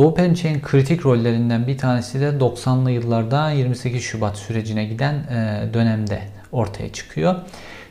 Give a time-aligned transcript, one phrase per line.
[0.00, 6.22] Doğu Perinçek'in kritik rollerinden bir tanesi de 90'lı yıllarda 28 Şubat sürecine giden e, dönemde
[6.52, 7.34] ortaya çıkıyor.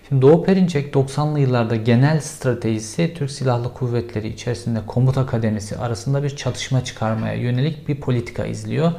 [0.07, 6.29] Şimdi Doğu Perinçek 90'lı yıllarda genel stratejisi Türk Silahlı Kuvvetleri içerisinde komuta kademesi arasında bir
[6.29, 8.91] çatışma çıkarmaya yönelik bir politika izliyor.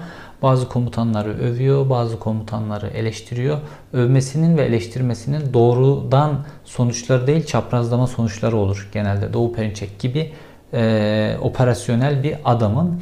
[0.42, 3.58] Bazı komutanları övüyor, bazı komutanları eleştiriyor.
[3.92, 9.32] Övmesinin ve eleştirmesinin doğrudan sonuçları değil çaprazlama sonuçları olur genelde.
[9.32, 10.32] Doğu Perinçek gibi
[10.74, 13.00] e, operasyonel bir adamın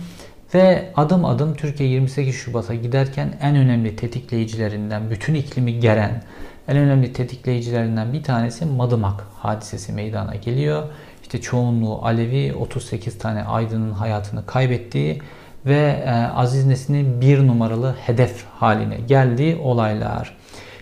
[0.55, 6.23] ve adım adım Türkiye 28 Şubat'a giderken en önemli tetikleyicilerinden, bütün iklimi geren
[6.69, 10.83] en önemli tetikleyicilerinden bir tanesi Madımak hadisesi meydana geliyor.
[11.23, 15.23] İşte çoğunluğu Alevi 38 tane aydının hayatını kaybettiği
[15.67, 20.37] ve e, Aziz Nesin'in bir numaralı hedef haline geldiği olaylar.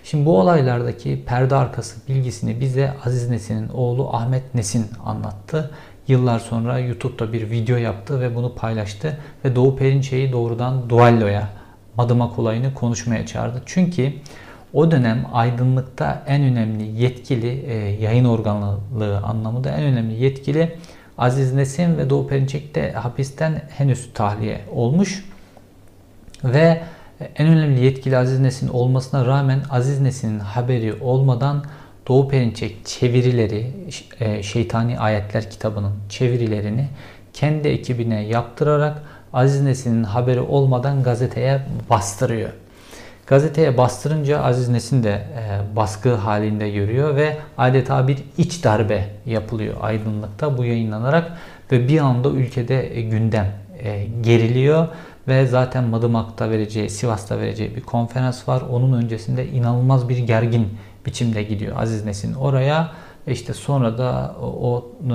[0.04, 5.70] Şimdi bu olaylardaki perde arkası bilgisini bize Aziz Nesin'in oğlu Ahmet Nesin anlattı.
[6.08, 11.48] Yıllar sonra YouTube'da bir video yaptı ve bunu paylaştı ve Doğu Perinçek'i doğrudan dualloya
[11.96, 13.62] Madımak olayını konuşmaya çağırdı.
[13.66, 14.12] Çünkü
[14.72, 20.76] o dönem aydınlıkta en önemli yetkili e, yayın organlığı anlamında en önemli yetkili
[21.18, 25.24] Aziz Nesin ve Doğu Perinçek de hapisten henüz tahliye olmuş.
[26.44, 26.82] Ve
[27.36, 31.64] en önemli yetkili Aziz Nesin olmasına rağmen Aziz Nesin'in haberi olmadan
[32.08, 33.66] Doğu Perinçek çevirileri,
[34.20, 36.88] e, Şeytani Ayetler kitabının çevirilerini
[37.32, 42.50] kendi ekibine yaptırarak Aziz Nesin'in haberi olmadan gazeteye bastırıyor.
[43.26, 49.74] Gazeteye bastırınca Aziz Nesin de e, baskı halinde görüyor ve adeta bir iç darbe yapılıyor
[49.80, 51.32] aydınlıkta bu yayınlanarak
[51.72, 53.52] ve bir anda ülkede e, gündem
[54.20, 54.88] geriliyor
[55.28, 58.62] ve zaten Madımak'ta vereceği, Sivas'ta vereceği bir konferans var.
[58.70, 60.68] Onun öncesinde inanılmaz bir gergin
[61.06, 62.92] biçimde gidiyor Aziz Nesin oraya.
[63.26, 65.10] İşte sonra da o, e,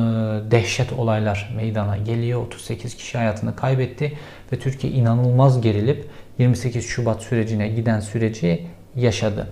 [0.52, 2.42] dehşet olaylar meydana geliyor.
[2.42, 4.14] 38 kişi hayatını kaybetti
[4.54, 6.06] ve Türkiye inanılmaz gerilip
[6.40, 9.48] 28 Şubat sürecine giden süreci yaşadı.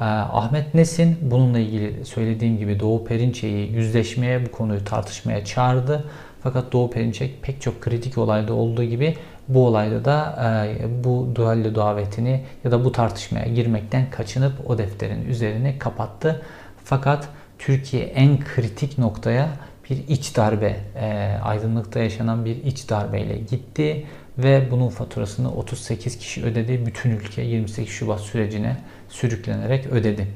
[0.00, 6.04] Ee, Ahmet Nesin bununla ilgili söylediğim gibi Doğu Perinçek'i yüzleşmeye, bu konuyu tartışmaya çağırdı.
[6.42, 9.16] Fakat Doğu Perinçek pek çok kritik olayda olduğu gibi
[9.48, 10.36] bu olayda da
[10.66, 16.42] e, bu dualli davetini ya da bu tartışmaya girmekten kaçınıp o defterin üzerini kapattı.
[16.84, 17.28] Fakat
[17.58, 19.48] Türkiye en kritik noktaya
[19.90, 24.06] bir iç darbe, e, aydınlıkta yaşanan bir iç darbeyle gitti
[24.38, 26.86] ve bunun faturasını 38 kişi ödedi.
[26.86, 28.76] Bütün ülke 28 Şubat sürecine
[29.08, 30.26] sürüklenerek ödedi.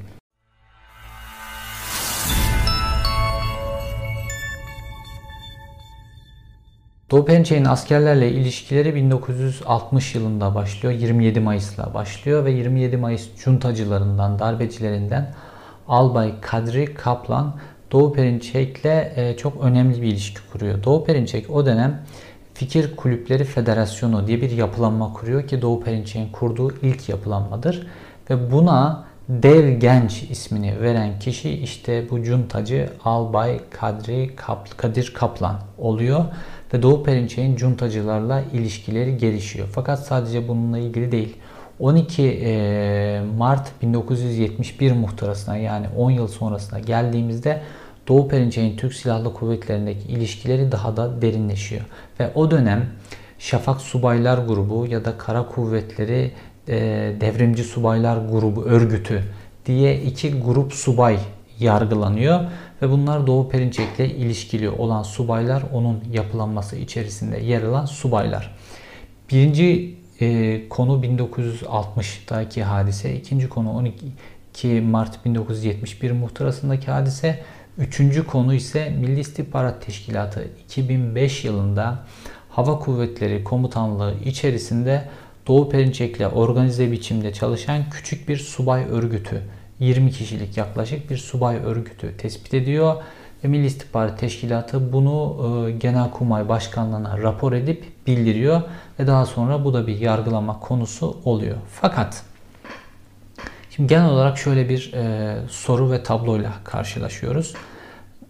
[7.11, 7.25] Doğu
[7.67, 10.93] askerlerle ilişkileri 1960 yılında başlıyor.
[10.93, 15.33] 27 Mayıs'la başlıyor ve 27 Mayıs cuntacılarından, darbecilerinden
[15.87, 17.55] Albay Kadri Kaplan
[17.91, 20.83] Doğu Perinçek'le e, çok önemli bir ilişki kuruyor.
[20.83, 22.01] Doğu Perinçek o dönem
[22.53, 27.87] Fikir Kulüpleri Federasyonu diye bir yapılanma kuruyor ki Doğu Perinçek'in kurduğu ilk yapılanmadır.
[28.29, 35.59] Ve buna Dev Genç ismini veren kişi işte bu cuntacı Albay Kadri Kap Kadir Kaplan
[35.77, 36.25] oluyor.
[36.73, 39.67] Ve Doğu Perinçek'in cuntacılarla ilişkileri gelişiyor.
[39.71, 41.35] Fakat sadece bununla ilgili değil.
[41.79, 47.61] 12 Mart 1971 muhtırasına yani 10 yıl sonrasına geldiğimizde
[48.07, 51.81] Doğu Perinçek'in Türk Silahlı Kuvvetleri'ndeki ilişkileri daha da derinleşiyor.
[52.19, 52.85] Ve o dönem
[53.39, 56.31] Şafak Subaylar Grubu ya da Kara Kuvvetleri
[56.67, 56.75] e,
[57.21, 59.23] Devrimci Subaylar Grubu örgütü
[59.65, 61.19] diye iki grup subay
[61.59, 62.39] yargılanıyor
[62.81, 68.55] ve bunlar Doğu Perinçek'le ilişkili olan subaylar onun yapılanması içerisinde yer alan subaylar.
[69.31, 77.43] Birinci e, konu 1960'daki hadise, ikinci konu 12 Mart 1971 muhtırasındaki hadise,
[77.77, 81.99] Üçüncü konu ise Milli İstihbarat Teşkilatı 2005 yılında
[82.49, 85.09] Hava Kuvvetleri Komutanlığı içerisinde
[85.47, 89.41] Doğu Perinçek'le organize biçimde çalışan küçük bir subay örgütü,
[89.79, 92.95] 20 kişilik yaklaşık bir subay örgütü tespit ediyor
[93.43, 95.35] ve Milli İstihbarat Teşkilatı bunu
[95.67, 98.61] e, Genelkurmay Başkanlığı'na rapor edip bildiriyor
[98.99, 101.57] ve daha sonra bu da bir yargılama konusu oluyor.
[101.81, 102.23] Fakat
[103.75, 107.53] Şimdi genel olarak şöyle bir e, soru ve tabloyla karşılaşıyoruz.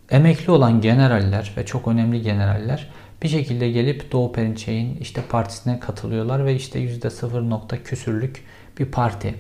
[0.09, 2.89] Emekli olan generaller ve çok önemli generaller
[3.24, 8.44] bir şekilde gelip Doğu Perinçek'in işte partisine katılıyorlar ve işte yüzde sıfır nokta küsürlük
[8.80, 9.36] bir parti.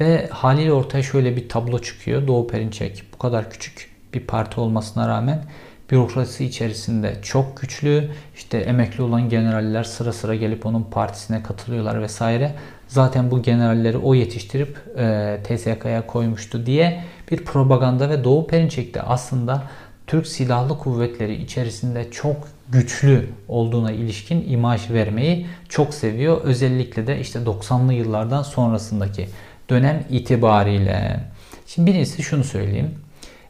[0.00, 2.26] Ve haliyle ortaya şöyle bir tablo çıkıyor.
[2.26, 5.44] Doğu Perinçek bu kadar küçük bir parti olmasına rağmen
[5.90, 8.10] bürokrasi içerisinde çok güçlü.
[8.36, 12.54] İşte emekli olan generaller sıra sıra gelip onun partisine katılıyorlar vesaire.
[12.88, 19.02] Zaten bu generalleri o yetiştirip e, TSK'ya koymuştu diye bir propaganda ve Doğu Perinçek de
[19.02, 19.62] aslında
[20.06, 22.36] Türk Silahlı Kuvvetleri içerisinde çok
[22.68, 26.40] güçlü olduğuna ilişkin imaj vermeyi çok seviyor.
[26.42, 29.28] Özellikle de işte 90'lı yıllardan sonrasındaki
[29.70, 31.20] dönem itibariyle.
[31.66, 32.94] Şimdi birincisi şunu söyleyeyim.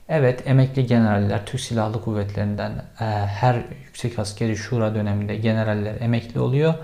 [0.09, 2.71] Evet emekli generaller Türk Silahlı Kuvvetleri'nden
[3.01, 6.75] e, her Yüksek Askeri Şura döneminde generaller emekli oluyor.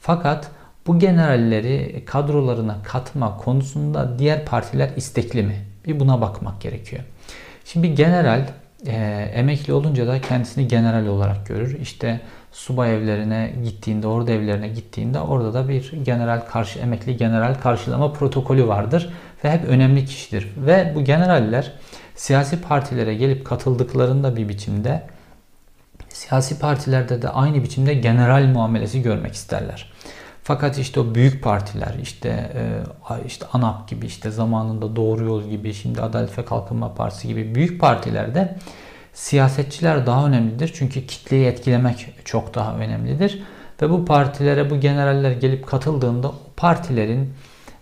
[0.00, 0.50] Fakat
[0.86, 5.56] bu generalleri kadrolarına katma konusunda diğer partiler istekli mi?
[5.86, 7.02] Bir buna bakmak gerekiyor.
[7.64, 8.48] Şimdi general
[8.86, 8.94] e,
[9.34, 11.80] emekli olunca da kendisini general olarak görür.
[11.80, 12.20] İşte
[12.52, 18.68] subay evlerine gittiğinde, orada evlerine gittiğinde orada da bir general karşı emekli general karşılama protokolü
[18.68, 19.12] vardır
[19.44, 20.48] ve hep önemli kişidir.
[20.56, 21.72] Ve bu generaller
[22.14, 25.02] siyasi partilere gelip katıldıklarında bir biçimde
[26.08, 29.92] siyasi partilerde de aynı biçimde general muamelesi görmek isterler.
[30.42, 32.28] Fakat işte o büyük partiler işte
[33.08, 37.54] e, işte ANAP gibi işte zamanında Doğru Yol gibi şimdi Adalet ve Kalkınma Partisi gibi
[37.54, 38.56] büyük partilerde
[39.12, 40.70] siyasetçiler daha önemlidir.
[40.74, 43.42] Çünkü kitleyi etkilemek çok daha önemlidir.
[43.82, 47.34] Ve bu partilere bu generaller gelip katıldığında o partilerin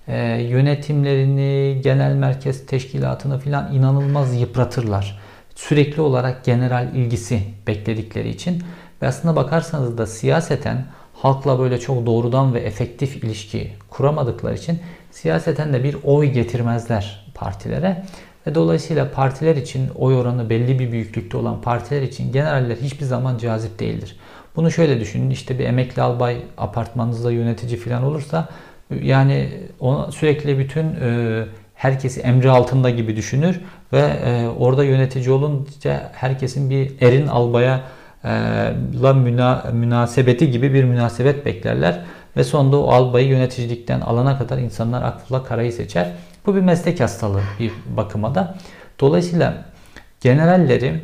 [0.08, 5.20] e, yönetimlerini, genel merkez teşkilatını filan inanılmaz yıpratırlar.
[5.54, 8.62] Sürekli olarak general ilgisi bekledikleri için
[9.02, 14.78] ve aslında bakarsanız da siyaseten halkla böyle çok doğrudan ve efektif ilişki kuramadıkları için
[15.10, 18.04] siyaseten de bir oy getirmezler partilere.
[18.54, 23.78] Dolayısıyla partiler için oy oranı belli bir büyüklükte olan partiler için generaller hiçbir zaman cazip
[23.78, 24.16] değildir.
[24.56, 28.48] Bunu şöyle düşünün işte bir emekli albay apartmanınızda yönetici falan olursa
[29.02, 29.48] yani
[29.80, 31.44] ona sürekli bütün e,
[31.74, 33.60] herkesi emri altında gibi düşünür
[33.92, 37.80] ve e, orada yönetici olunca herkesin bir erin albaya
[38.24, 38.30] e,
[39.02, 42.00] la müna, münasebeti gibi bir münasebet beklerler
[42.36, 46.12] ve sonunda o albayı yöneticilikten alana kadar insanlar akla karayı seçer.
[46.50, 48.58] Bu bir meslek hastalığı bir bakıma da.
[49.00, 49.64] Dolayısıyla
[50.20, 51.00] generalleri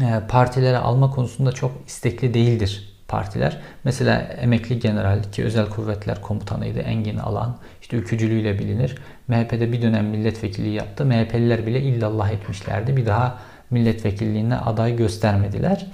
[0.00, 3.60] e, partilere alma konusunda çok istekli değildir partiler.
[3.84, 7.56] Mesela emekli general ki özel kuvvetler komutanıydı Engin Alan.
[7.80, 8.98] işte ülkücülüğüyle bilinir.
[9.28, 11.04] MHP'de bir dönem milletvekilliği yaptı.
[11.04, 12.96] MHP'liler bile illallah etmişlerdi.
[12.96, 13.38] Bir daha
[13.70, 15.86] milletvekilliğine aday göstermediler.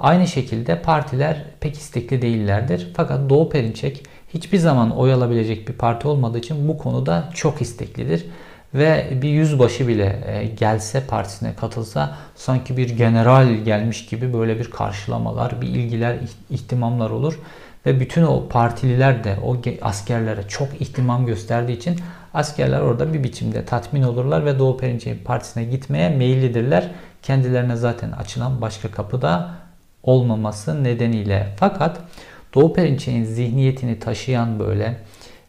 [0.00, 2.88] Aynı şekilde partiler pek istekli değillerdir.
[2.96, 4.02] Fakat Doğu Perinçek
[4.34, 8.26] hiçbir zaman oy alabilecek bir parti olmadığı için bu konuda çok isteklidir.
[8.74, 14.70] Ve bir yüzbaşı bile e, gelse partisine katılsa sanki bir general gelmiş gibi böyle bir
[14.70, 16.16] karşılamalar, bir ilgiler,
[16.50, 17.38] ihtimamlar olur.
[17.86, 21.96] Ve bütün o partililer de o askerlere çok ihtimam gösterdiği için
[22.34, 26.90] askerler orada bir biçimde tatmin olurlar ve Doğu Perinçek'in partisine gitmeye meyillidirler.
[27.22, 29.50] Kendilerine zaten açılan başka kapı da
[30.02, 31.54] olmaması nedeniyle.
[31.56, 32.00] Fakat
[32.54, 34.96] Doğu Perinçek'in zihniyetini taşıyan böyle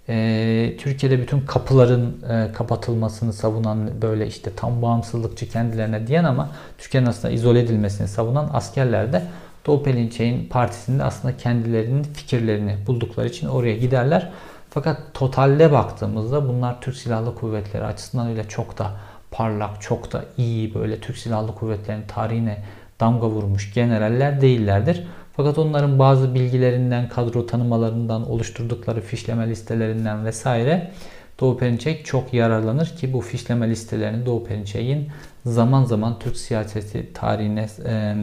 [0.09, 7.07] e, Türkiye'de bütün kapıların e, kapatılmasını savunan böyle işte tam bağımsızlıkçı kendilerine diyen ama Türkiye'nin
[7.07, 9.23] aslında izole edilmesini savunan askerler de
[9.65, 14.31] Doğu Perinçek'in partisinde aslında kendilerinin fikirlerini buldukları için oraya giderler.
[14.69, 18.91] Fakat totalde baktığımızda bunlar Türk Silahlı Kuvvetleri açısından öyle çok da
[19.31, 22.57] parlak, çok da iyi böyle Türk Silahlı Kuvvetleri'nin tarihine
[22.99, 25.03] damga vurmuş generaller değillerdir.
[25.35, 30.91] Fakat onların bazı bilgilerinden, kadro tanımalarından, oluşturdukları fişleme listelerinden vesaire
[31.39, 35.07] Doğu Perinçek çok yararlanır ki bu fişleme listelerini Doğu Perinçek'in
[35.45, 38.15] zaman zaman Türk siyaseti tarihine e,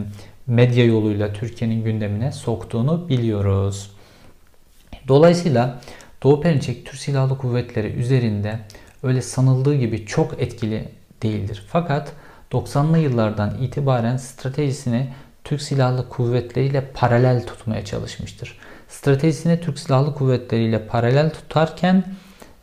[0.47, 3.91] medya yoluyla Türkiye'nin gündemine soktuğunu biliyoruz.
[5.07, 5.79] Dolayısıyla
[6.23, 8.59] Doğu Perinçek Türk Silahlı Kuvvetleri üzerinde
[9.03, 10.89] öyle sanıldığı gibi çok etkili
[11.23, 11.65] değildir.
[11.67, 12.11] Fakat
[12.51, 15.07] 90'lı yıllardan itibaren stratejisini
[15.43, 18.57] Türk Silahlı Kuvvetleri ile paralel tutmaya çalışmıştır.
[18.87, 22.03] Stratejisini Türk Silahlı Kuvvetleri ile paralel tutarken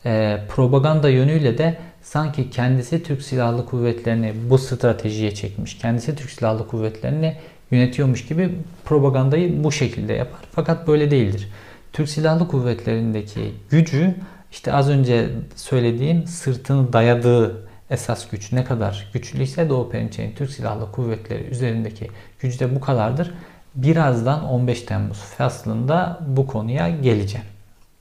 [0.07, 6.69] e, propaganda yönüyle de sanki kendisi Türk Silahlı Kuvvetleri'ni bu stratejiye çekmiş, kendisi Türk Silahlı
[6.69, 7.37] Kuvvetleri'ni
[7.71, 10.41] yönetiyormuş gibi propagandayı bu şekilde yapar.
[10.53, 11.49] Fakat böyle değildir.
[11.93, 14.14] Türk Silahlı Kuvvetleri'ndeki gücü
[14.53, 20.93] işte az önce söylediğim sırtını dayadığı esas güç ne kadar güçlüyse Doğu Perinçek'in Türk Silahlı
[20.93, 22.11] Kuvvetleri üzerindeki
[22.41, 23.35] gücü de bu kadardır.
[23.75, 27.47] Birazdan 15 Temmuz faslında bu konuya geleceğim.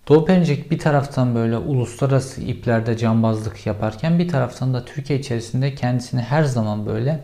[0.08, 6.22] Doğu Perinçek bir taraftan böyle uluslararası iplerde cambazlık yaparken bir taraftan da Türkiye içerisinde kendisini
[6.22, 7.20] her zaman böyle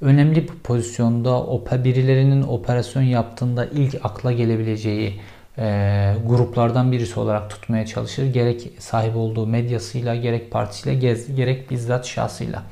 [0.00, 5.20] önemli bir pozisyonda birilerinin operasyon yaptığında ilk akla gelebileceği
[5.58, 8.26] e, gruplardan birisi olarak tutmaya çalışır.
[8.26, 10.94] Gerek sahip olduğu medyasıyla, gerek partisiyle,
[11.36, 12.62] gerek bizzat şahsıyla.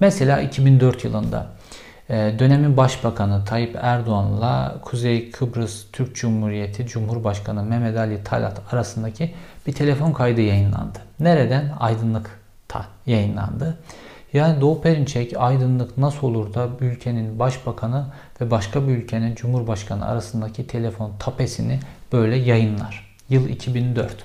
[0.00, 1.46] Mesela 2004 yılında
[2.10, 9.34] e, dönemin başbakanı Tayyip Erdoğan'la Kuzey Kıbrıs Türk Cumhuriyeti Cumhurbaşkanı Mehmet Ali Talat arasındaki
[9.66, 10.98] bir telefon kaydı yayınlandı.
[11.20, 11.72] Nereden?
[11.80, 13.78] Aydınlık'ta yayınlandı.
[14.32, 18.06] Yani Doğu Perinçek aydınlık nasıl olur da ülkenin başbakanı
[18.40, 21.80] ve başka bir ülkenin cumhurbaşkanı arasındaki telefon tapesini
[22.12, 23.16] böyle yayınlar.
[23.28, 24.24] Yıl 2004.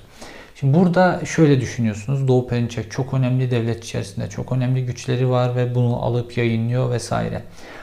[0.54, 2.28] Şimdi burada şöyle düşünüyorsunuz.
[2.28, 7.42] Doğu Perinçek çok önemli devlet içerisinde çok önemli güçleri var ve bunu alıp yayınlıyor vesaire.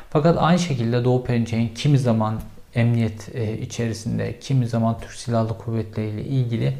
[0.10, 2.40] Fakat aynı şekilde Doğu Perinçek'in kimi zaman
[2.76, 6.74] emniyet e, içerisinde, kimi zaman Türk Silahlı Kuvvetleri ile ilgili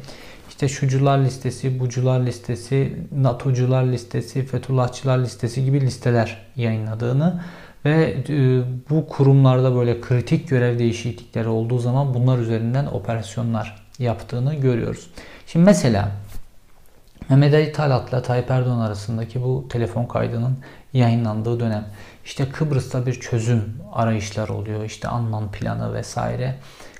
[0.48, 7.42] işte şucular listesi, bucular listesi, NATO'cular listesi, Fethullahçılar listesi gibi listeler yayınladığını
[7.86, 15.10] ve e, bu kurumlarda böyle kritik görev değişiklikleri olduğu zaman bunlar üzerinden operasyonlar yaptığını görüyoruz.
[15.46, 16.10] Şimdi mesela
[17.28, 20.58] Mehmet Ali Talat'la Tayyip Erdoğan arasındaki bu telefon kaydının
[20.92, 21.86] yayınlandığı dönem
[22.24, 23.62] işte Kıbrıs'ta bir çözüm
[23.92, 24.84] arayışlar oluyor.
[24.84, 26.54] İşte Anman planı vesaire.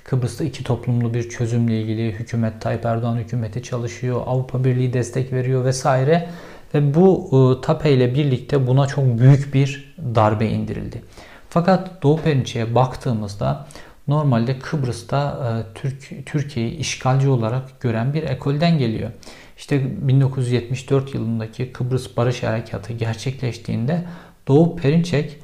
[0.04, 4.22] Kıbrıs'ta iki toplumlu bir çözümle ilgili hükümet Tayyip Erdoğan hükümeti çalışıyor.
[4.26, 6.28] Avrupa Birliği destek veriyor vesaire.
[6.76, 11.02] Ve bu e, TAPE ile birlikte buna çok büyük bir darbe indirildi.
[11.50, 13.66] Fakat Doğu Perinçek'e baktığımızda
[14.08, 19.10] normalde Kıbrıs'ta e, Türk Türkiye'yi işgalci olarak gören bir ekolden geliyor.
[19.56, 24.04] İşte 1974 yılındaki Kıbrıs Barış Harekatı gerçekleştiğinde
[24.48, 25.38] Doğu Perinçek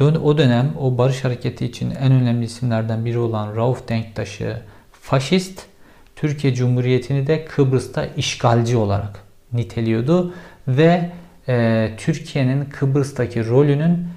[0.00, 4.62] o dönem o barış hareketi için en önemli isimlerden biri olan Rauf Denktaş'ı
[4.92, 5.62] faşist,
[6.16, 9.25] Türkiye Cumhuriyeti'ni de Kıbrıs'ta işgalci olarak
[9.56, 10.34] niteliyordu
[10.68, 11.10] ve
[11.48, 14.08] e, Türkiye'nin Kıbrıs'taki rolünün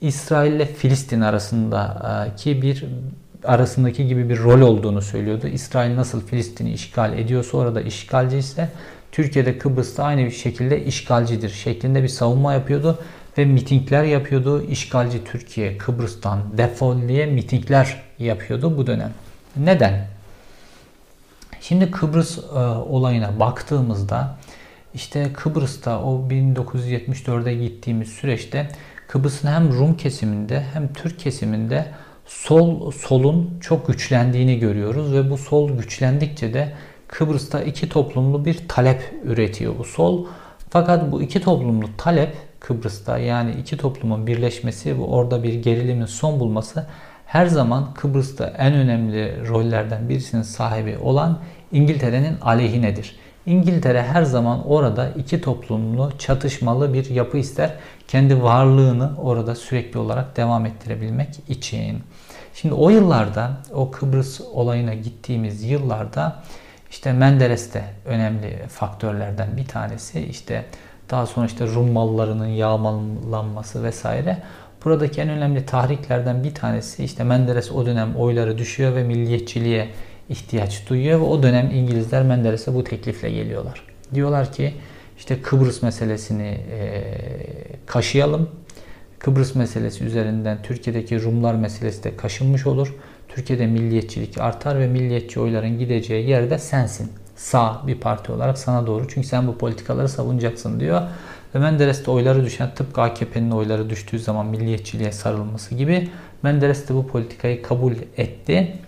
[0.00, 2.84] İsrail ile Filistin arasındaki bir
[3.44, 5.46] arasındaki gibi bir rol olduğunu söylüyordu.
[5.46, 8.68] İsrail nasıl Filistin'i işgal ediyorsa orada işgalci ise
[9.12, 12.98] Türkiye'de Kıbrıs'ta aynı bir şekilde işgalcidir şeklinde bir savunma yapıyordu
[13.38, 14.62] ve mitingler yapıyordu.
[14.62, 19.12] İşgalci Türkiye Kıbrıs'tan defol diye mitingler yapıyordu bu dönem.
[19.56, 20.06] Neden?
[21.60, 24.36] Şimdi Kıbrıs e, olayına baktığımızda
[24.94, 28.68] işte Kıbrıs'ta o 1974'e gittiğimiz süreçte
[29.08, 31.86] Kıbrıs'ın hem Rum kesiminde hem Türk kesiminde
[32.26, 36.72] sol solun çok güçlendiğini görüyoruz ve bu sol güçlendikçe de
[37.08, 40.26] Kıbrıs'ta iki toplumlu bir talep üretiyor bu sol.
[40.70, 46.40] Fakat bu iki toplumlu talep Kıbrıs'ta yani iki toplumun birleşmesi ve orada bir gerilimin son
[46.40, 46.86] bulması
[47.26, 51.38] her zaman Kıbrıs'ta en önemli rollerden birisinin sahibi olan
[51.72, 53.16] İngiltere'nin aleyhinedir.
[53.46, 57.74] İngiltere her zaman orada iki toplumlu, çatışmalı bir yapı ister.
[58.08, 62.02] Kendi varlığını orada sürekli olarak devam ettirebilmek için.
[62.54, 66.42] Şimdi o yıllarda, o Kıbrıs olayına gittiğimiz yıllarda
[66.90, 70.20] işte Menderes de önemli faktörlerden bir tanesi.
[70.20, 70.64] İşte
[71.10, 74.42] daha sonra işte Rum mallarının yağmalanması vesaire.
[74.84, 79.88] Buradaki en önemli tahriklerden bir tanesi işte Menderes o dönem oyları düşüyor ve milliyetçiliğe
[80.28, 83.82] ihtiyaç duyuyor ve o dönem İngilizler Menderes'e bu teklifle geliyorlar.
[84.14, 84.74] Diyorlar ki
[85.18, 87.02] işte Kıbrıs meselesini e,
[87.86, 88.50] kaşıyalım.
[89.18, 92.94] Kıbrıs meselesi üzerinden Türkiye'deki Rumlar meselesi de kaşınmış olur.
[93.28, 97.12] Türkiye'de milliyetçilik artar ve milliyetçi oyların gideceği yerde sensin.
[97.36, 99.08] Sağ bir parti olarak sana doğru.
[99.08, 101.02] Çünkü sen bu politikaları savunacaksın diyor.
[101.54, 106.08] Ve Menderes'te oyları düşen tıpkı AKP'nin oyları düştüğü zaman milliyetçiliğe sarılması gibi
[106.42, 108.78] Menderes de bu politikayı kabul etti.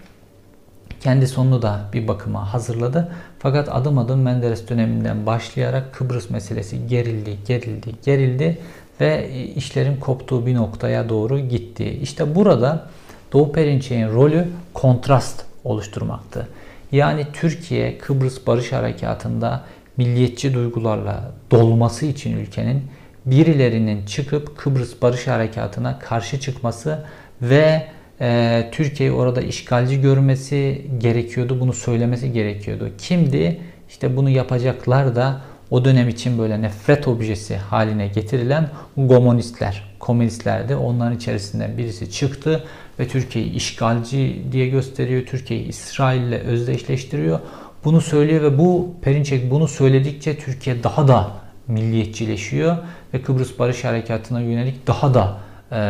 [1.00, 3.12] Kendi sonunu da bir bakıma hazırladı.
[3.38, 8.59] Fakat adım adım Menderes döneminden başlayarak Kıbrıs meselesi gerildi, gerildi, gerildi
[9.00, 11.99] ve işlerin koptuğu bir noktaya doğru gitti.
[12.02, 12.87] İşte burada
[13.33, 16.49] Doğu Perinçek'in rolü kontrast oluşturmaktı.
[16.92, 19.64] Yani Türkiye Kıbrıs Barış Harekatı'nda
[19.97, 22.83] milliyetçi duygularla dolması için ülkenin
[23.26, 27.04] birilerinin çıkıp Kıbrıs Barış Harekatı'na karşı çıkması
[27.42, 27.87] ve
[28.21, 31.61] e, Türkiye'yi orada işgalci görmesi gerekiyordu.
[31.61, 32.91] Bunu söylemesi gerekiyordu.
[32.99, 33.61] Kimdi?
[33.89, 40.77] İşte bunu yapacaklar da o dönem için böyle nefret objesi haline getirilen komünistler, komünistlerdi.
[40.77, 42.65] Onların içerisinden birisi çıktı
[42.99, 45.27] ve Türkiye'yi işgalci diye gösteriyor.
[45.27, 47.41] Türkiye'yi İsrail ile özdeşleştiriyor.
[47.85, 51.31] Bunu söylüyor ve bu Perinçek bunu söyledikçe Türkiye daha da
[51.69, 52.77] milliyetçileşiyor
[53.15, 55.37] ve Kıbrıs Barış Harekatı'na yönelik daha da
[55.73, 55.81] e,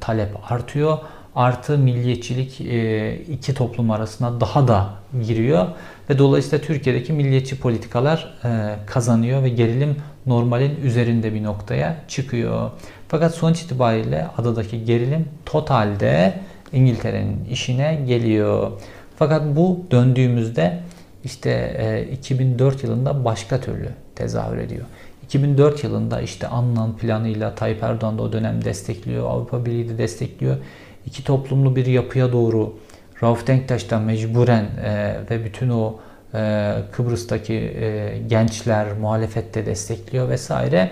[0.00, 0.98] talep artıyor.
[1.36, 4.90] Artı milliyetçilik e, iki toplum arasında daha da
[5.26, 5.66] giriyor
[6.10, 12.70] ve dolayısıyla Türkiye'deki milliyetçi politikalar e, kazanıyor ve gerilim normalin üzerinde bir noktaya çıkıyor.
[13.08, 16.40] Fakat sonuç itibariyle adadaki gerilim totalde
[16.72, 18.72] İngiltere'nin işine geliyor.
[19.16, 20.80] Fakat bu döndüğümüzde
[21.24, 24.84] işte 2004 yılında başka türlü tezahür ediyor.
[25.24, 30.56] 2004 yılında işte Annan planıyla Tayyip Erdoğan da o dönem destekliyor, Avrupa Birliği de destekliyor.
[31.06, 32.74] İki toplumlu bir yapıya doğru
[33.22, 35.96] Rauf Denktaş da mecburen e, ve bütün o
[36.34, 40.90] e, Kıbrıs'taki e, gençler muhalefette destekliyor vesaire.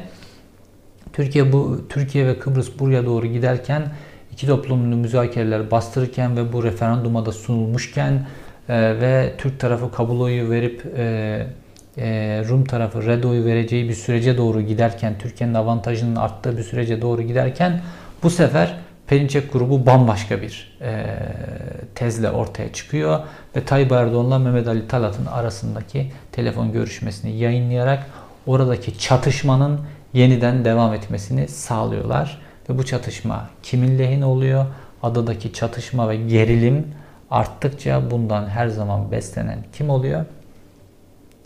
[1.13, 3.83] Türkiye bu Türkiye ve Kıbrıs buraya doğru giderken
[4.33, 8.27] iki toplumlu müzakereler bastırırken ve bu referanduma da sunulmuşken
[8.69, 11.47] e, ve Türk tarafı kabul oyu verip e,
[11.99, 17.03] e, Rum tarafı red oyu vereceği bir sürece doğru giderken Türkiye'nin avantajının arttığı bir sürece
[17.03, 17.81] doğru giderken
[18.23, 18.77] bu sefer
[19.07, 21.07] Perinçek grubu bambaşka bir e,
[21.95, 23.21] tezle ortaya çıkıyor
[23.57, 28.07] ve Tayyip Erdoğan'la Mehmet Ali Talat'ın arasındaki telefon görüşmesini yayınlayarak
[28.47, 29.81] oradaki çatışmanın
[30.13, 32.41] yeniden devam etmesini sağlıyorlar.
[32.71, 34.67] Ve bu çatışma kimin lehine oluyor?
[35.03, 36.87] Adadaki çatışma ve gerilim
[37.31, 40.25] arttıkça bundan her zaman beslenen kim oluyor?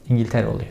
[0.08, 0.70] İngiltere oluyor.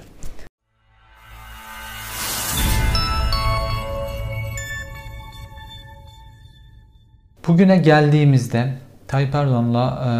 [7.47, 8.73] Bugüne geldiğimizde
[9.07, 10.11] Tayyip Erdoğan'la e,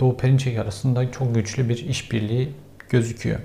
[0.00, 2.52] Doğu Perinçek arasında çok güçlü bir işbirliği
[2.90, 3.38] gözüküyor.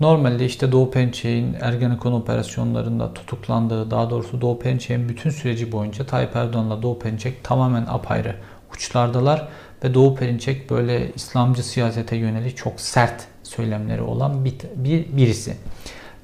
[0.00, 6.36] Normalde işte Doğu Perinçek'in Ergenekon operasyonlarında tutuklandığı, daha doğrusu Doğu Perinçek'in bütün süreci boyunca Tayyip
[6.36, 8.36] Erdoğan'la Doğu Perinçek tamamen apayrı
[8.74, 9.48] uçlardalar
[9.84, 15.56] ve Doğu Perinçek böyle İslamcı siyasete yönelik çok sert söylemleri olan bir, bir birisi.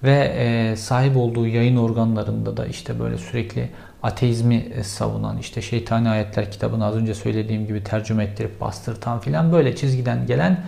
[0.02, 3.68] Ve e, sahip olduğu yayın organlarında da işte böyle sürekli
[4.02, 9.52] ateizmi e, savunan, işte şeytani ayetler kitabını az önce söylediğim gibi tercüme ettirip bastırtan filan
[9.52, 10.64] böyle çizgiden gelen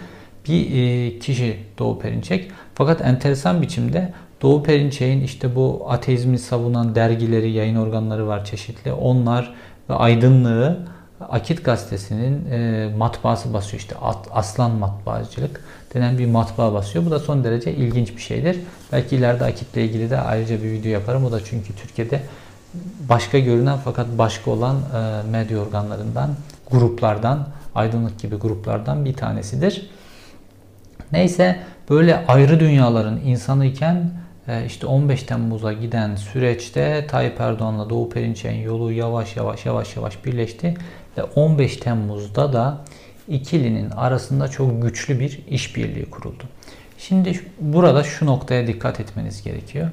[0.49, 2.51] bir e, kişi Doğu Perinçek.
[2.75, 4.13] Fakat enteresan biçimde
[4.43, 8.93] Doğu Perinçek'in işte bu ateizmi savunan dergileri, yayın organları var çeşitli.
[8.93, 9.55] Onlar
[9.91, 10.87] ve aydınlığı
[11.21, 13.95] Akit gazetesinin e, matbaası basıyor işte
[14.31, 15.65] Aslan Matbaacılık
[15.95, 17.07] denen bir matbaa basıyor.
[17.07, 18.61] Bu da son derece ilginç bir şeydir.
[18.93, 21.25] Belki ileride Akit'le ilgili de ayrıca bir video yaparım.
[21.25, 22.23] O da çünkü Türkiye'de
[23.09, 26.31] başka görünen fakat başka olan e, medya organlarından,
[26.71, 29.91] gruplardan, aydınlık gibi gruplardan bir tanesidir.
[31.13, 34.11] Neyse böyle ayrı dünyaların insanı iken
[34.49, 40.25] e, işte 15 Temmuz'a giden süreçte Tayyip Erdoğan'la Doğu Perinçek'in yolu yavaş yavaş yavaş yavaş
[40.25, 40.75] birleşti
[41.19, 42.79] ve 15 Temmuz'da da
[43.29, 46.45] ikilinin arasında çok güçlü bir işbirliği kuruldu.
[46.99, 49.91] Şimdi burada şu noktaya dikkat etmeniz gerekiyor.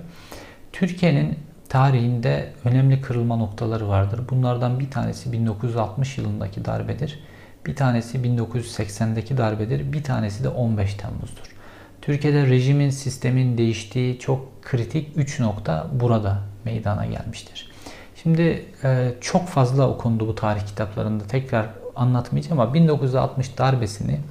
[0.73, 1.38] Türkiye'nin
[1.71, 4.21] tarihinde önemli kırılma noktaları vardır.
[4.29, 7.19] Bunlardan bir tanesi 1960 yılındaki darbedir.
[7.65, 9.93] Bir tanesi 1980'deki darbedir.
[9.93, 11.55] Bir tanesi de 15 Temmuz'dur.
[12.01, 17.71] Türkiye'de rejimin, sistemin değiştiği çok kritik 3 nokta burada meydana gelmiştir.
[18.15, 21.23] Şimdi e, çok fazla okundu bu tarih kitaplarında.
[21.23, 24.21] Tekrar anlatmayacağım ama 1960 darbesinin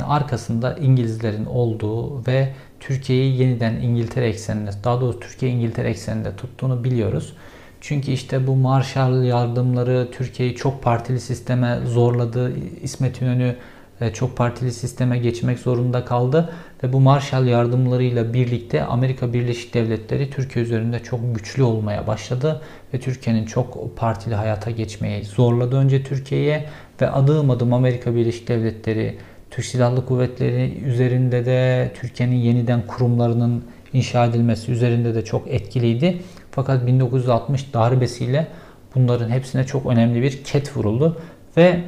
[0.00, 2.54] arkasında İngilizlerin olduğu ve
[2.86, 7.32] Türkiye'yi yeniden İngiltere ekseninde, daha doğrusu Türkiye İngiltere ekseninde tuttuğunu biliyoruz.
[7.80, 12.52] Çünkü işte bu Marshall yardımları Türkiye'yi çok partili sisteme zorladı.
[12.82, 13.56] İsmet İnönü
[14.00, 20.30] e, çok partili sisteme geçmek zorunda kaldı ve bu Marshall yardımlarıyla birlikte Amerika Birleşik Devletleri
[20.30, 22.62] Türkiye üzerinde çok güçlü olmaya başladı
[22.94, 26.64] ve Türkiye'nin çok partili hayata geçmeyi zorladı önce Türkiye'ye
[27.00, 29.18] ve adım adım Amerika Birleşik Devletleri
[29.54, 36.22] Türk Silahlı Kuvvetleri üzerinde de Türkiye'nin yeniden kurumlarının inşa edilmesi üzerinde de çok etkiliydi.
[36.50, 38.48] Fakat 1960 darbesiyle
[38.94, 41.20] bunların hepsine çok önemli bir ket vuruldu
[41.56, 41.80] ve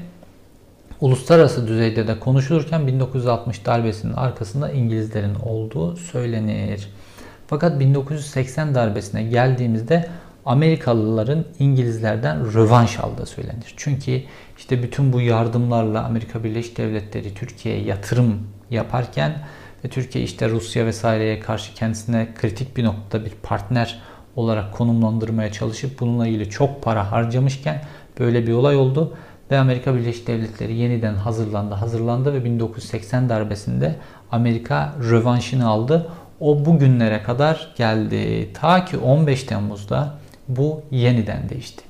[1.00, 6.88] uluslararası düzeyde de konuşulurken 1960 darbesinin arkasında İngilizlerin olduğu söylenir.
[7.46, 10.08] Fakat 1980 darbesine geldiğimizde
[10.46, 13.74] Amerikalıların İngilizlerden rövanş aldığı söylenir.
[13.76, 14.22] Çünkü
[14.58, 19.38] işte bütün bu yardımlarla Amerika Birleşik Devletleri Türkiye'ye yatırım yaparken
[19.84, 24.02] ve Türkiye işte Rusya vesaireye karşı kendisine kritik bir noktada bir partner
[24.36, 27.82] olarak konumlandırmaya çalışıp bununla ilgili çok para harcamışken
[28.18, 29.16] böyle bir olay oldu
[29.50, 33.96] ve Amerika Birleşik Devletleri yeniden hazırlandı, hazırlandı ve 1980 darbesinde
[34.30, 36.08] Amerika rövanşını aldı.
[36.40, 38.50] O bugünlere kadar geldi.
[38.54, 40.14] Ta ki 15 Temmuz'da
[40.48, 41.82] bu yeniden değişti.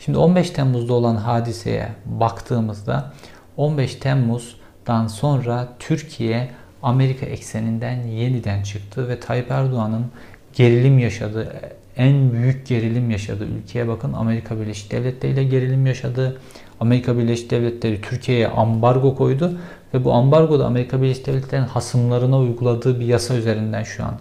[0.00, 3.12] Şimdi 15 Temmuz'da olan hadiseye baktığımızda
[3.56, 6.50] 15 Temmuz'dan sonra Türkiye
[6.82, 10.06] Amerika ekseninden yeniden çıktı ve Tayyip Erdoğan'ın
[10.52, 11.52] gerilim yaşadığı,
[11.96, 16.40] en büyük gerilim yaşadığı ülkeye bakın Amerika Birleşik Devletleri ile gerilim yaşadı.
[16.80, 19.58] Amerika Birleşik Devletleri Türkiye'ye ambargo koydu
[19.94, 24.14] ve bu ambargo da Amerika Birleşik Devletleri'nin hasımlarına uyguladığı bir yasa üzerinden şu an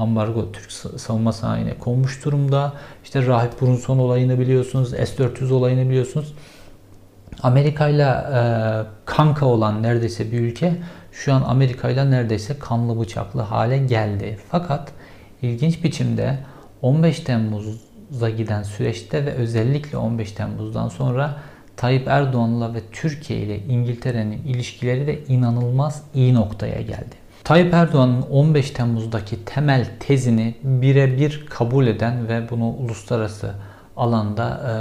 [0.00, 2.72] ambargo Türk savunma sanayine konmuş durumda.
[3.04, 6.34] İşte Rahip Brunson olayını biliyorsunuz, S-400 olayını biliyorsunuz.
[7.42, 8.14] Amerika ile
[9.04, 10.74] kanka olan neredeyse bir ülke
[11.12, 14.38] şu an Amerika ile neredeyse kanlı bıçaklı hale geldi.
[14.50, 14.92] Fakat
[15.42, 16.38] ilginç biçimde
[16.82, 21.36] 15 Temmuz'a giden süreçte ve özellikle 15 Temmuz'dan sonra
[21.76, 27.16] Tayyip Erdoğan'la ve Türkiye ile İngiltere'nin ilişkileri de inanılmaz iyi noktaya geldi.
[27.44, 33.54] Tayyip Erdoğan'ın 15 Temmuz'daki temel tezini birebir kabul eden ve bunu uluslararası
[33.96, 34.72] alanda e,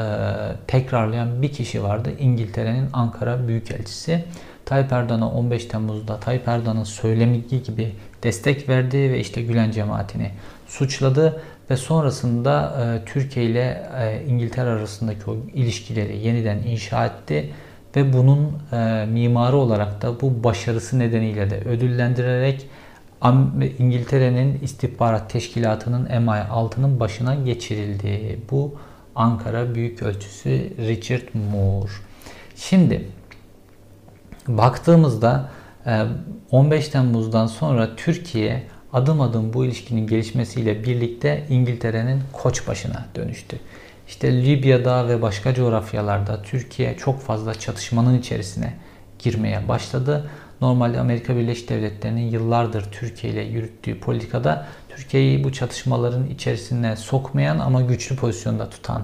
[0.68, 2.10] tekrarlayan bir kişi vardı.
[2.20, 4.24] İngiltere'nin Ankara Büyükelçisi.
[4.66, 10.32] Tayyip Erdoğan'a 15 Temmuz'da Tayyip Erdoğan'ın söylemi gibi destek verdi ve işte Gülen cemaatini
[10.68, 17.50] suçladı ve sonrasında e, Türkiye ile e, İngiltere arasındaki o ilişkileri yeniden inşa etti
[17.96, 22.70] ve bunun e, mimarı olarak da bu başarısı nedeniyle de ödüllendirerek
[23.80, 28.40] İngiltere'nin istihbarat teşkilatının MI6'nın başına geçirildi.
[28.52, 28.76] Bu
[29.16, 31.92] Ankara Büyükelçisi Richard Moore.
[32.56, 33.06] Şimdi
[34.48, 35.50] baktığımızda
[36.52, 43.60] 15 e, Temmuz'dan sonra Türkiye adım adım bu ilişkinin gelişmesiyle birlikte İngiltere'nin koç başına dönüştü.
[44.10, 48.74] İşte Libya'da ve başka coğrafyalarda Türkiye çok fazla çatışmanın içerisine
[49.20, 50.30] girmeye başladı.
[50.62, 57.82] Normalde Amerika Birleşik Devletleri'nin yıllardır Türkiye ile yürüttüğü politikada Türkiye'yi bu çatışmaların içerisine sokmayan ama
[57.82, 59.04] güçlü pozisyonda tutan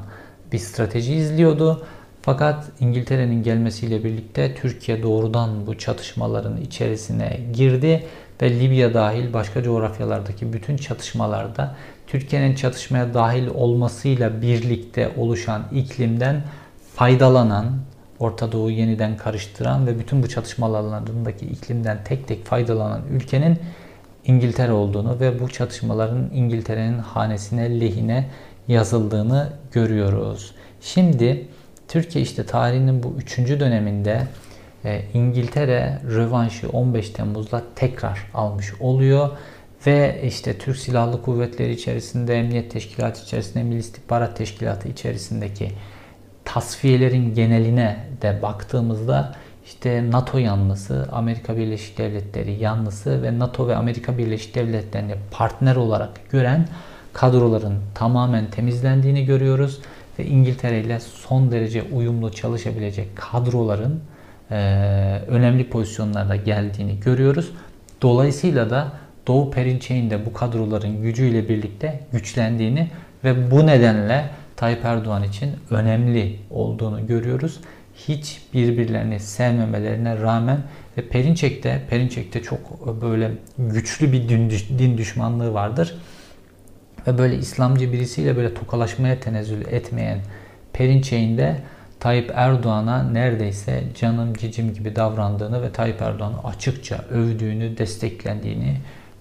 [0.51, 1.85] bir strateji izliyordu.
[2.21, 8.05] Fakat İngiltere'nin gelmesiyle birlikte Türkiye doğrudan bu çatışmaların içerisine girdi
[8.41, 11.75] ve Libya dahil başka coğrafyalardaki bütün çatışmalarda
[12.07, 16.43] Türkiye'nin çatışmaya dahil olmasıyla birlikte oluşan iklimden
[16.95, 17.65] faydalanan,
[18.19, 23.59] Orta Doğu yeniden karıştıran ve bütün bu çatışmalarındaki iklimden tek tek faydalanan ülkenin
[24.25, 28.29] İngiltere olduğunu ve bu çatışmaların İngiltere'nin hanesine lehine
[28.67, 30.55] yazıldığını görüyoruz.
[30.81, 31.47] Şimdi
[31.87, 34.27] Türkiye işte tarihinin bu üçüncü döneminde
[34.85, 39.29] e, İngiltere rövanşı 15 Temmuz'da tekrar almış oluyor
[39.87, 45.71] ve işte Türk Silahlı Kuvvetleri içerisinde, Emniyet Teşkilatı içerisinde, Milli İstihbarat Teşkilatı içerisindeki
[46.45, 54.17] tasfiyelerin geneline de baktığımızda işte NATO yanlısı, Amerika Birleşik Devletleri yanlısı ve NATO ve Amerika
[54.17, 56.67] Birleşik Devletleri'ni partner olarak gören
[57.13, 59.79] kadroların tamamen temizlendiğini görüyoruz
[60.19, 63.99] ve İngiltere ile son derece uyumlu çalışabilecek kadroların
[64.51, 64.55] e,
[65.27, 67.51] önemli pozisyonlarda geldiğini görüyoruz.
[68.01, 68.91] Dolayısıyla da
[69.27, 72.87] Doğu Perinçek'in bu kadroların gücüyle birlikte güçlendiğini
[73.23, 77.59] ve bu nedenle Tayyip Erdoğan için önemli olduğunu görüyoruz.
[77.95, 80.57] Hiç birbirlerini sevmemelerine rağmen
[80.97, 84.29] ve Perinçek'te Perinçek'te çok böyle güçlü bir
[84.79, 85.95] din düşmanlığı vardır.
[87.07, 90.19] Ve böyle İslamcı birisiyle böyle tokalaşmaya tenezzül etmeyen
[90.73, 91.61] Perinçek'in de
[91.99, 98.77] Tayyip Erdoğan'a neredeyse canım cicim gibi davrandığını ve Tayyip Erdoğan'ı açıkça övdüğünü, desteklendiğini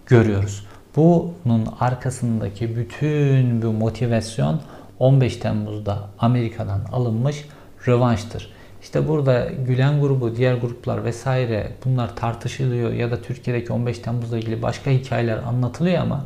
[0.06, 0.66] görüyoruz.
[0.96, 4.60] Bunun arkasındaki bütün bu motivasyon
[4.98, 7.44] 15 Temmuz'da Amerika'dan alınmış
[7.88, 8.52] rövanştır.
[8.82, 14.62] İşte burada Gülen grubu, diğer gruplar vesaire bunlar tartışılıyor ya da Türkiye'deki 15 Temmuz'la ilgili
[14.62, 16.24] başka hikayeler anlatılıyor ama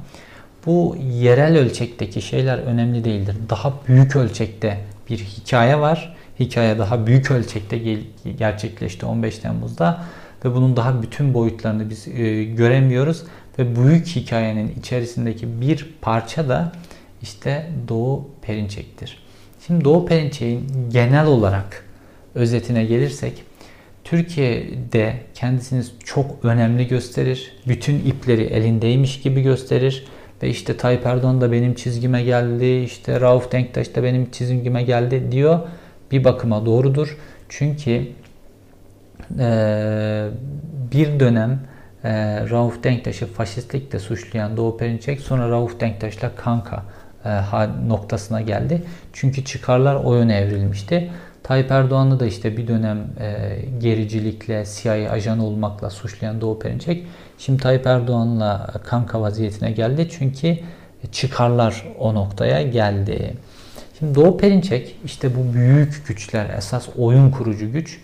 [0.66, 3.36] bu yerel ölçekteki şeyler önemli değildir.
[3.50, 4.78] Daha büyük ölçekte
[5.10, 6.16] bir hikaye var.
[6.40, 7.78] Hikaye daha büyük ölçekte
[8.38, 10.04] gerçekleşti 15 Temmuz'da
[10.44, 13.24] ve bunun daha bütün boyutlarını biz e, göremiyoruz
[13.58, 16.72] ve büyük hikayenin içerisindeki bir parça da
[17.22, 19.18] işte Doğu Perinçek'tir.
[19.66, 21.84] Şimdi Doğu Perinçek'in genel olarak
[22.34, 23.42] özetine gelirsek
[24.04, 27.52] Türkiye'de kendisini çok önemli gösterir.
[27.66, 30.06] Bütün ipleri elindeymiş gibi gösterir.
[30.42, 35.32] Ve işte Tayyip Erdoğan da benim çizgime geldi, işte Rauf Denktaş da benim çizgime geldi
[35.32, 35.60] diyor.
[36.12, 37.18] Bir bakıma doğrudur.
[37.48, 38.06] Çünkü
[39.38, 40.28] e,
[40.92, 41.60] bir dönem
[42.08, 42.12] e,
[42.50, 46.82] Rauf Denktaş'ı faşistlikle suçlayan Doğu Perinçek sonra Rauf Denktaş'la kanka
[47.24, 47.30] e,
[47.88, 48.82] noktasına geldi.
[49.12, 51.10] Çünkü çıkarlar o yöne evrilmişti.
[51.42, 57.06] Tayyip Erdoğan'ı da işte bir dönem e, gericilikle, CIA ajanı olmakla suçlayan Doğu Perinçek
[57.38, 60.08] şimdi Tayyip Erdoğan'la kanka vaziyetine geldi.
[60.10, 60.58] Çünkü
[61.12, 63.34] çıkarlar o noktaya geldi.
[63.98, 68.00] Şimdi Doğu Perinçek işte bu büyük güçler, esas oyun kurucu güç.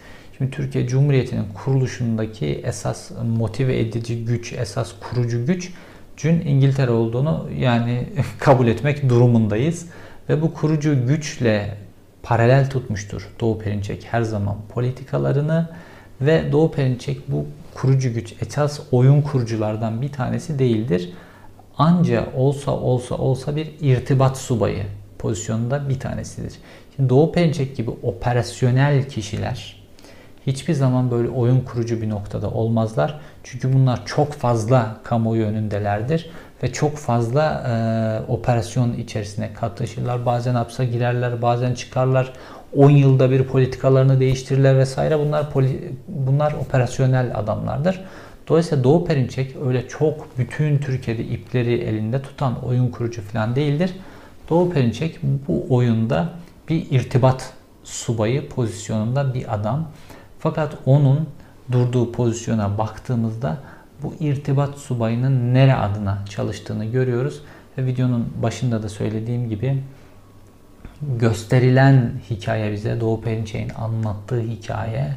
[0.50, 5.72] Türkiye Cumhuriyeti'nin kuruluşundaki esas motive edici güç, esas kurucu güç
[6.16, 8.07] Cün İngiltere olduğunu yani
[8.38, 9.87] kabul etmek durumundayız.
[10.28, 11.76] Ve bu kurucu güçle
[12.22, 15.68] paralel tutmuştur Doğu Perinçek her zaman politikalarını
[16.20, 21.12] ve Doğu Perinçek bu kurucu güç esas oyun kuruculardan bir tanesi değildir.
[21.78, 24.85] Anca olsa olsa olsa bir irtibat subayı
[25.18, 26.54] pozisyonunda bir tanesidir.
[26.96, 29.83] Şimdi Doğu Perinçek gibi operasyonel kişiler
[30.46, 33.20] hiçbir zaman böyle oyun kurucu bir noktada olmazlar.
[33.44, 36.30] Çünkü bunlar çok fazla kamuoyu önündelerdir
[36.62, 40.26] ve çok fazla e, operasyon içerisine katlaşırlar.
[40.26, 42.33] Bazen hapse girerler, bazen çıkarlar.
[42.76, 45.18] 10 yılda bir politikalarını değiştirirler vesaire.
[45.18, 45.46] Bunlar
[46.09, 48.00] bunlar operasyonel adamlardır.
[48.48, 53.92] Dolayısıyla Doğu Perinçek öyle çok bütün Türkiye'de ipleri elinde tutan oyun kurucu falan değildir.
[54.50, 56.28] Doğu Perinçek bu oyunda
[56.68, 57.52] bir irtibat
[57.85, 59.88] subayı pozisyonunda bir adam.
[60.44, 61.28] Fakat onun
[61.72, 63.59] durduğu pozisyona baktığımızda
[64.02, 67.42] bu irtibat subayının nere adına çalıştığını görüyoruz.
[67.78, 69.83] Ve videonun başında da söylediğim gibi
[71.02, 75.12] gösterilen hikaye bize Doğu Perinçek'in anlattığı hikaye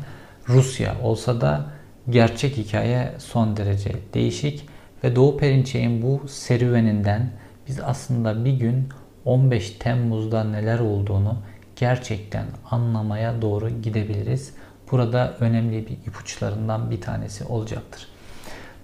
[0.50, 1.66] Rusya olsa da
[2.10, 4.66] gerçek hikaye son derece değişik
[5.04, 7.32] ve Doğu Perinçek'in bu serüveninden
[7.68, 8.90] biz aslında bir gün
[9.26, 11.38] 15 Temmuz'da neler olduğunu
[11.76, 14.54] gerçekten anlamaya doğru gidebiliriz.
[14.92, 18.08] Burada önemli bir ipuçlarından bir tanesi olacaktır.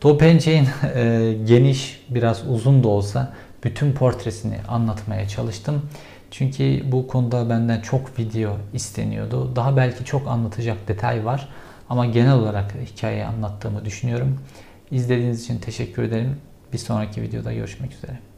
[0.01, 5.81] Doğu Perinçek'in e, geniş, biraz uzun da olsa bütün portresini anlatmaya çalıştım.
[6.31, 9.55] Çünkü bu konuda benden çok video isteniyordu.
[9.55, 11.49] Daha belki çok anlatacak detay var.
[11.89, 14.39] Ama genel olarak hikayeyi anlattığımı düşünüyorum.
[14.91, 16.37] İzlediğiniz için teşekkür ederim.
[16.73, 18.32] Bir sonraki videoda görüşmek üzere.